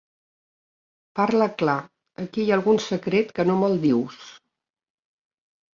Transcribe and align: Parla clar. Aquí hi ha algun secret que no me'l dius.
Parla 1.19 1.49
clar. 1.59 1.77
Aquí 2.25 2.41
hi 2.41 2.49
ha 2.49 2.57
algun 2.59 2.83
secret 2.87 3.37
que 3.37 3.47
no 3.53 3.61
me'l 3.61 3.81
dius. 3.89 4.27